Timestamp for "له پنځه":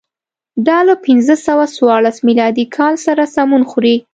0.87-1.35